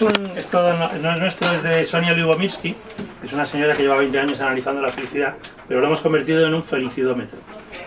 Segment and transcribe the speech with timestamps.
[0.00, 2.72] Un, esto no, es nuestro, es de Sonia Lyubomirsky,
[3.20, 5.34] que es una señora que lleva 20 años analizando la felicidad,
[5.66, 7.36] pero lo hemos convertido en un felicidómetro.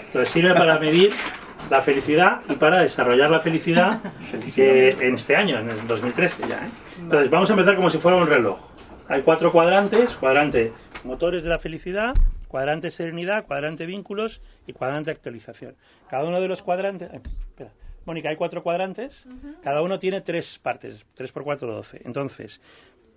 [0.08, 1.14] Entonces sirve para medir
[1.70, 4.02] la felicidad y para desarrollar la felicidad
[4.58, 6.58] eh, en este año, en el 2013 ya.
[6.58, 6.70] ¿eh?
[7.00, 8.60] Entonces vamos a empezar como si fuera un reloj.
[9.08, 10.74] Hay cuatro cuadrantes, cuadrante
[11.06, 12.14] motores de la felicidad,
[12.50, 15.76] cuadrante serenidad, cuadrante vínculos y cuadrante actualización.
[16.10, 17.10] Cada uno de los cuadrantes...
[18.12, 19.26] Mónica, hay cuatro cuadrantes,
[19.64, 22.02] cada uno tiene tres partes, tres por cuatro, doce.
[22.04, 22.60] Entonces,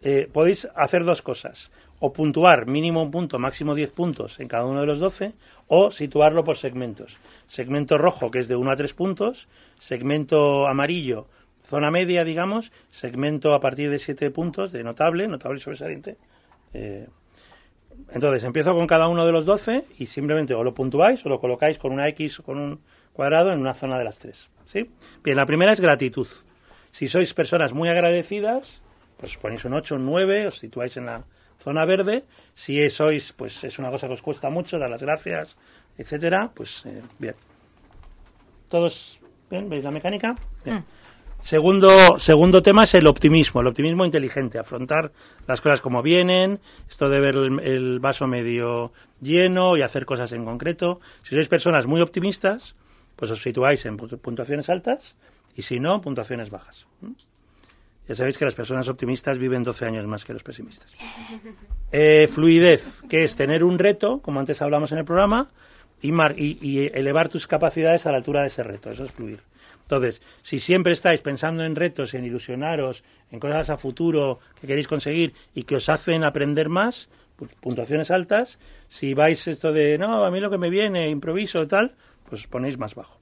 [0.02, 4.66] eh, podéis hacer dos cosas, o puntuar mínimo un punto, máximo diez puntos en cada
[4.66, 5.32] uno de los doce,
[5.66, 7.18] o situarlo por segmentos.
[7.48, 9.48] Segmento rojo, que es de uno a tres puntos,
[9.80, 11.26] segmento amarillo,
[11.64, 16.18] zona media, digamos, segmento a partir de siete puntos, de notable, notable y sobresaliente.
[16.72, 17.08] Eh,
[18.12, 21.40] entonces, empiezo con cada uno de los doce y simplemente o lo puntuáis o lo
[21.40, 22.80] colocáis con una X o con un
[23.12, 24.50] cuadrado en una zona de las tres.
[24.66, 24.90] ¿sí?
[25.22, 26.28] Bien, la primera es gratitud.
[26.92, 28.82] Si sois personas muy agradecidas,
[29.16, 31.24] pues ponéis un 8, un 9, os situáis en la
[31.58, 32.24] zona verde.
[32.54, 35.56] Si sois, pues es una cosa que os cuesta mucho, dar las gracias,
[35.98, 37.34] etcétera, pues eh, bien.
[38.68, 39.18] ¿Todos
[39.50, 39.68] bien?
[39.68, 40.34] ¿Veis la mecánica?
[40.64, 40.78] Bien.
[40.78, 40.84] Mm.
[41.44, 45.12] Segundo, segundo tema es el optimismo, el optimismo inteligente, afrontar
[45.46, 50.32] las cosas como vienen, esto de ver el, el vaso medio lleno y hacer cosas
[50.32, 51.00] en concreto.
[51.22, 52.74] Si sois personas muy optimistas,
[53.14, 55.16] pues os situáis en puntuaciones altas
[55.54, 56.86] y si no, puntuaciones bajas.
[58.08, 60.90] Ya sabéis que las personas optimistas viven 12 años más que los pesimistas.
[61.96, 65.48] Eh, fluidez, que es tener un reto, como antes hablamos en el programa,
[66.02, 66.10] y,
[66.60, 68.90] y, elevar tus capacidades a la altura de ese reto.
[68.90, 69.38] Eso es fluir.
[69.84, 74.88] Entonces, si siempre estáis pensando en retos, en ilusionaros, en cosas a futuro que queréis
[74.88, 77.10] conseguir y que os hacen aprender más,
[77.60, 78.58] puntuaciones altas,
[78.88, 81.94] si vais esto de, no, a mí lo que me viene, improviso, tal,
[82.28, 83.18] pues ponéis más bajo.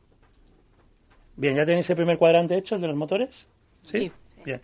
[1.37, 3.49] Bien, ¿ya tenéis el primer cuadrante hecho, el de los motores?
[3.83, 4.13] ¿Sí?
[4.45, 4.61] Bien.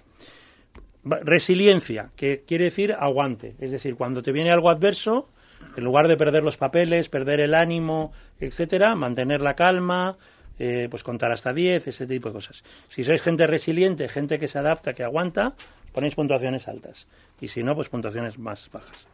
[1.02, 3.56] Resiliencia, que quiere decir aguante.
[3.58, 5.30] Es decir, cuando te viene algo adverso,
[5.76, 10.19] en lugar de perder los papeles, perder el ánimo, etcétera, mantener la calma,
[10.58, 12.64] eh, pues contar hasta 10, ese tipo de cosas.
[12.88, 15.54] Si sois gente resiliente, gente que se adapta, que aguanta,
[15.92, 17.06] ponéis puntuaciones altas.
[17.41, 19.06] Y si no, pues puntuaciones más bajas.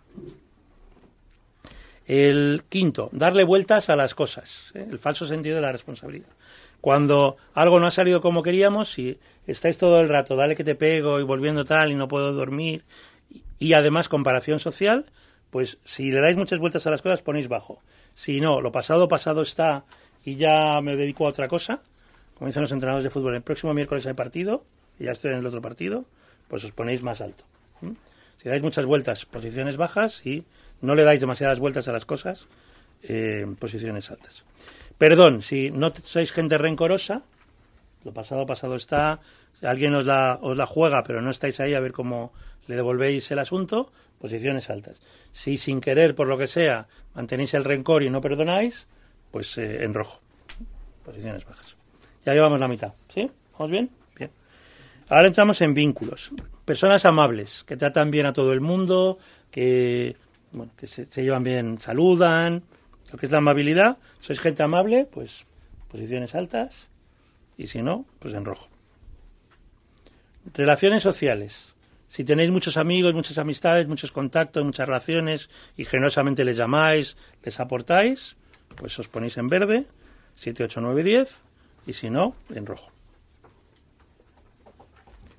[2.06, 4.87] El quinto, darle vueltas a las cosas, ¿eh?
[4.91, 6.28] el falso sentido de la responsabilidad.
[6.83, 10.75] Cuando algo no ha salido como queríamos, si estáis todo el rato, dale que te
[10.75, 12.84] pego y volviendo tal y no puedo dormir,
[13.59, 15.06] y además comparación social,
[15.50, 17.81] pues si le dais muchas vueltas a las cosas ponéis bajo.
[18.15, 19.84] Si no, lo pasado pasado está
[20.25, 21.83] y ya me dedico a otra cosa,
[22.41, 24.65] dicen los entrenadores de fútbol, el próximo miércoles hay partido,
[24.99, 26.05] y ya estoy en el otro partido,
[26.49, 27.45] pues os ponéis más alto.
[28.39, 30.45] Si dais muchas vueltas, posiciones bajas y
[30.81, 32.47] no le dais demasiadas vueltas a las cosas,
[33.03, 34.45] eh, posiciones altas.
[34.99, 37.23] Perdón, si no sois gente rencorosa,
[38.05, 39.21] lo pasado pasado está,
[39.63, 42.33] alguien os la, os la juega, pero no estáis ahí a ver cómo
[42.67, 43.91] le devolvéis el asunto,
[44.21, 45.01] posiciones altas.
[45.33, 48.87] Si sin querer, por lo que sea, mantenéis el rencor y no perdonáis,
[49.34, 50.21] pues eh, en rojo,
[51.05, 51.77] posiciones bajas.
[52.25, 53.28] Ya llevamos la mitad, ¿sí?
[53.55, 53.91] ¿Vamos bien?
[54.17, 54.31] Bien.
[55.09, 56.31] Ahora entramos en vínculos.
[56.65, 59.19] Personas amables, que tratan bien a todo el mundo,
[59.50, 60.15] que
[60.53, 62.62] bueno, que se, llevan bien, saludan,
[63.11, 65.45] lo que es la amabilidad, sois gente amable, pues
[65.89, 66.89] posiciones altas,
[67.59, 68.69] y si no, pues en rojo.
[70.55, 71.75] Relaciones sociales.
[72.06, 77.59] Si tenéis muchos amigos, muchas amistades, muchos contactos, muchas relaciones, y generosamente les llamáis, les
[77.59, 78.37] aportáis,
[78.77, 79.87] pues os ponéis en verde,
[80.35, 81.37] 7, 8, 9, 10,
[81.87, 82.91] y si no, en rojo.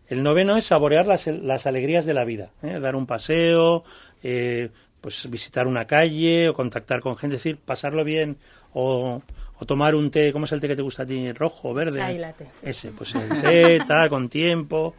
[0.07, 2.79] El noveno es saborear las, las alegrías de la vida, ¿eh?
[2.79, 3.83] dar un paseo,
[4.21, 4.69] eh,
[5.01, 8.37] pues visitar una calle o contactar con gente, es decir, pasarlo bien
[8.73, 9.21] o,
[9.65, 11.31] tomar un té, ¿cómo es el té que te gusta a ti?
[11.31, 11.99] ¿Rojo o verde?
[11.99, 12.47] Chai latte.
[12.61, 14.95] Ese, pues el té, tal, con tiempo.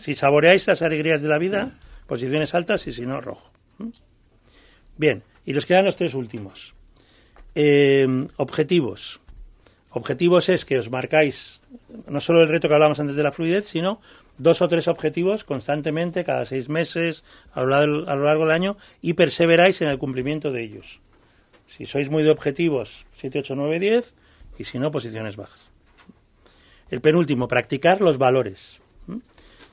[0.00, 1.70] Si saboreáis las alegrías de la vida,
[2.06, 3.50] posiciones altas y si no, rojo.
[4.96, 6.74] Bien, y nos quedan los tres últimos.
[7.54, 9.20] Eh, objetivos.
[9.90, 11.60] Objetivos es que os marcáis
[12.08, 14.00] no solo el reto que hablábamos antes de la fluidez, sino
[14.38, 18.54] dos o tres objetivos constantemente, cada seis meses, a lo, largo, a lo largo del
[18.54, 21.00] año, y perseveráis en el cumplimiento de ellos.
[21.68, 24.14] Si sois muy de objetivos, 7, 8, 9, 10,
[24.58, 25.70] y si no, posiciones bajas.
[26.90, 28.80] El penúltimo, practicar los valores.
[29.06, 29.18] ¿Mm?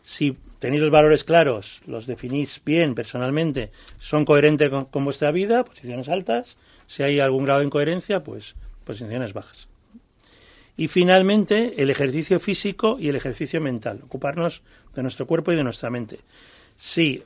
[0.03, 6.07] Si tenéis los valores claros, los definís bien personalmente, son coherentes con vuestra vida, posiciones
[6.09, 6.57] altas.
[6.89, 9.67] Si hay algún grado de incoherencia, pues posiciones bajas.
[10.75, 14.63] Y finalmente, el ejercicio físico y el ejercicio mental, ocuparnos
[14.95, 16.21] de nuestro cuerpo y de nuestra mente.
[16.77, 17.23] Si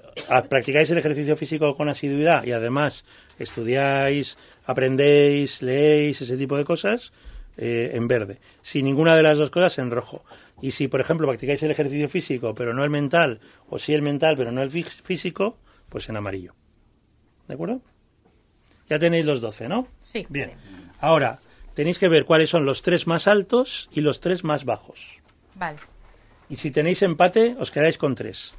[0.49, 3.05] practicáis el ejercicio físico con asiduidad y además
[3.39, 7.13] estudiáis, aprendéis, leéis, ese tipo de cosas,
[7.55, 8.39] eh, en verde.
[8.61, 10.25] Si ninguna de las dos cosas, en rojo.
[10.61, 13.39] Y si, por ejemplo, practicáis el ejercicio físico, pero no el mental,
[13.69, 15.57] o si el mental, pero no el físico,
[15.87, 16.53] pues en amarillo.
[17.47, 17.81] ¿De acuerdo?
[18.89, 19.87] Ya tenéis los 12, ¿no?
[20.01, 20.25] Sí.
[20.29, 20.51] Bien.
[20.99, 21.39] Ahora,
[21.73, 24.99] tenéis que ver cuáles son los tres más altos y los tres más bajos.
[25.55, 25.79] Vale.
[26.49, 28.55] Y si tenéis empate, os quedáis con tres.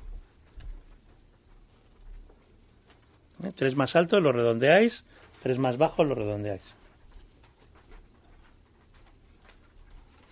[3.43, 3.53] ¿Eh?
[3.55, 5.05] Tres más altos los redondeáis,
[5.43, 6.75] tres más bajos los redondeáis.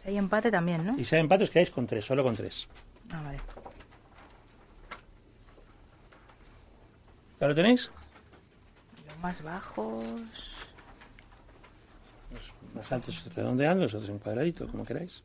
[0.02, 0.98] Si hay empate también, ¿no?
[0.98, 2.66] Y si hay empate os quedáis con tres, solo con tres.
[3.12, 3.38] Ah, vale.
[7.40, 7.90] ¿Ya lo tenéis?
[9.22, 10.04] Más bajos...
[12.32, 15.22] Los más altos redondeando, los otros en cuadradito, como queráis.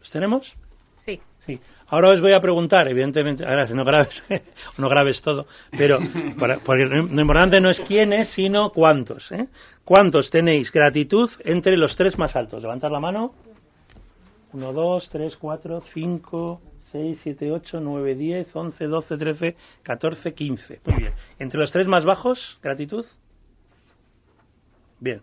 [0.00, 0.54] ¿Los tenemos?
[1.04, 1.20] Sí.
[1.38, 1.58] Sí.
[1.88, 4.24] Ahora os voy a preguntar, evidentemente, ahora si no grabes,
[4.76, 5.98] no grabes todo, pero
[6.38, 9.32] para- porque lo importante no es quiénes, sino cuántos.
[9.32, 9.48] ¿eh?
[9.84, 12.62] ¿Cuántos tenéis gratitud entre los tres más altos?
[12.62, 13.32] Levantad la mano.
[14.52, 20.80] 1, 2, 3, 4, 5, 6, 7, 8, 9, 10, 11, 12, 13, 14, 15.
[20.84, 21.12] Muy bien.
[21.38, 23.04] ¿Entre los tres más bajos, gratitud?
[25.00, 25.22] Bien.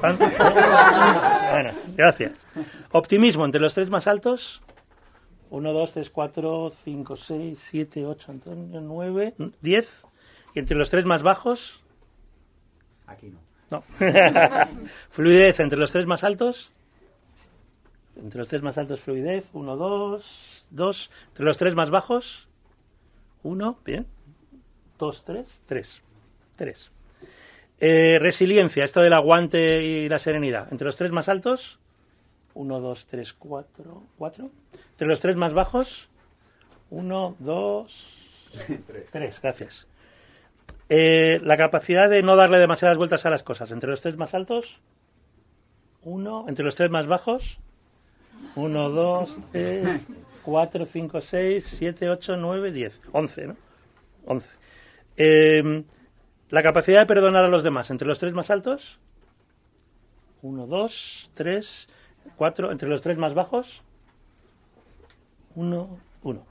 [0.00, 0.18] ¿Cuán-
[1.54, 2.32] Bueno, gracias.
[2.92, 4.60] Optimismo, entre los tres más altos.
[5.50, 10.02] 1, 2, 3, 4, 5, 6, 7, 8, Antonio, 9, 10.
[10.54, 11.80] Y entre los tres más bajos,
[13.06, 13.38] Aquí no.
[13.70, 13.84] no.
[15.10, 16.72] fluidez, entre los tres más altos.
[18.16, 19.44] Entre los tres más altos, fluidez.
[19.52, 21.10] 1, 2, 2.
[21.28, 22.48] Entre los tres más bajos,
[23.42, 24.06] 1, bien.
[24.98, 26.02] 2, 3, 3.
[26.56, 26.90] 3.
[27.80, 30.68] Eh, resiliencia, esto del aguante y la serenidad.
[30.70, 31.78] Entre los tres más altos,
[32.54, 34.50] 1, 2, 3, 4, 4.
[34.92, 36.08] Entre los tres más bajos,
[36.90, 38.46] 1, 2,
[39.12, 39.40] 3.
[39.42, 39.86] Gracias.
[40.88, 43.70] Eh, la capacidad de no darle demasiadas vueltas a las cosas.
[43.70, 44.80] Entre los tres más altos,
[46.02, 46.46] 1.
[46.48, 47.58] Entre los tres más bajos,
[48.56, 50.06] 1, 2, 3,
[50.42, 53.00] 4, 5, 6, 7, 8, 9, 10.
[53.12, 53.56] 11, ¿no?
[54.26, 54.56] 11.
[55.16, 55.84] Eh,
[56.50, 57.90] la capacidad de perdonar a los demás.
[57.90, 58.98] Entre los tres más altos,
[60.42, 61.88] 1, 2, 3,
[62.36, 62.72] 4.
[62.72, 63.82] Entre los tres más bajos,
[65.54, 66.46] 1, 1.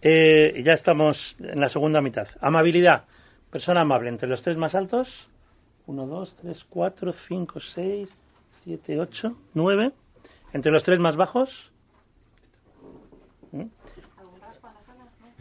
[0.00, 2.28] Eh, ya estamos en la segunda mitad.
[2.40, 3.06] Amabilidad.
[3.50, 4.08] Persona amable.
[4.10, 5.28] Entre los tres más altos,
[5.86, 8.08] 1, 2, 3, 4, 5, 6,
[8.62, 9.92] 7, 8, 9.
[10.52, 11.72] Entre los tres más bajos.
[13.52, 13.64] ¿Mm?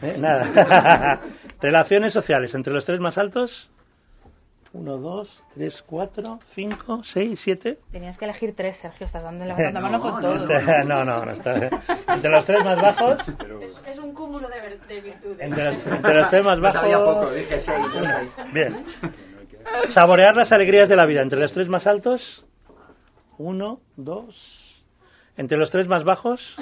[0.01, 1.21] Eh, nada.
[1.61, 2.53] Relaciones sociales.
[2.55, 3.71] Entre los tres más altos.
[4.73, 7.79] 1, 2, 3, 4, 5, 6, 7.
[7.91, 9.05] Tenías que elegir tres, Sergio.
[9.05, 10.83] Estás dando levantando No, mano con no, todo.
[10.85, 11.69] No, no, no está bien.
[12.09, 13.17] Entre los tres más bajos.
[13.61, 15.39] Es, es un cúmulo de, de virtudes.
[15.39, 16.79] Entre los, entre los tres más No bajos.
[16.81, 17.85] sabía poco, dije seis.
[18.53, 18.83] Bien.
[19.87, 21.21] Saborear las alegrías de la vida.
[21.23, 22.45] Entre los tres más altos.
[23.39, 24.66] Uno, dos.
[25.37, 26.55] Entre los tres más bajos.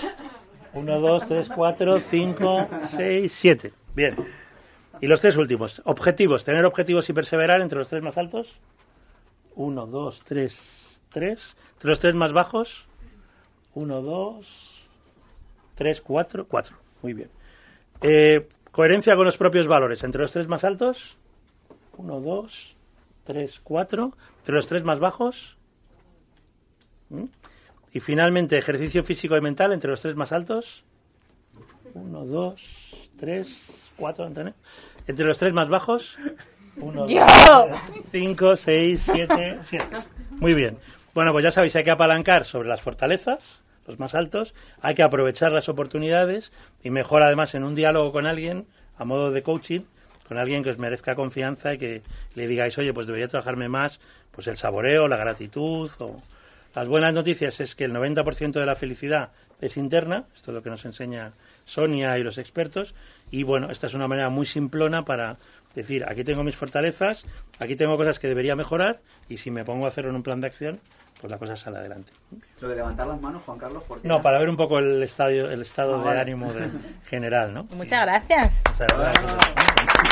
[0.73, 3.73] Uno, dos, tres, cuatro, cinco, seis, siete.
[3.95, 4.15] Bien.
[5.01, 5.81] Y los tres últimos.
[5.85, 6.43] Objetivos.
[6.43, 8.59] Tener objetivos y perseverar entre los tres más altos.
[9.55, 10.59] Uno, dos, tres,
[11.09, 11.55] tres.
[11.73, 12.85] Entre los tres más bajos.
[13.73, 14.87] Uno, dos,
[15.75, 16.77] tres, cuatro, cuatro.
[17.01, 17.29] Muy bien.
[18.01, 20.03] Eh, coherencia con los propios valores.
[20.03, 21.17] Entre los tres más altos.
[21.97, 22.75] 1, 2,
[23.23, 24.13] 3, 4.
[24.39, 25.57] Entre los tres más bajos.
[27.95, 30.83] Y finalmente, ejercicio físico y mental entre los tres más altos.
[31.93, 32.61] 1, 2,
[33.17, 34.31] 3, 4.
[35.07, 36.17] Entre los tres más bajos.
[36.75, 37.25] 1, ¡Yo!
[38.11, 39.85] 5, 6, 7, 7.
[40.31, 40.77] Muy bien.
[41.13, 45.03] Bueno, pues ya sabéis, hay que apalancar sobre las fortalezas, los más altos, hay que
[45.03, 46.51] aprovechar las oportunidades
[46.83, 48.65] y mejor además en un diálogo con alguien,
[48.97, 49.83] a modo de coaching,
[50.27, 52.01] con alguien que os merezca confianza y que
[52.33, 56.17] le digáis, oye, pues debería trabajarme más, pues el saboreo, la gratitud o...
[56.75, 59.29] Las buenas noticias es que el 90% de la felicidad
[59.61, 61.31] es interna, esto es lo que nos enseña
[61.63, 62.93] Sonia y los expertos,
[63.31, 65.37] y bueno, esta es una manera muy simplona para
[65.73, 67.25] decir, aquí tengo mis fortalezas,
[67.59, 70.41] aquí tengo cosas que debería mejorar, y si me pongo a hacerlo en un plan
[70.41, 70.79] de acción,
[71.21, 72.11] pues la cosa sale adelante.
[72.61, 74.07] Lo de levantar las manos, Juan Carlos, ¿por qué?
[74.07, 76.19] No, para ver un poco el estadio, el estado Ah, de vale.
[76.19, 76.69] ánimo de-
[77.07, 77.63] general, ¿no?
[77.75, 78.61] Muchas gracias.
[78.73, 80.04] O sea, la verdad que-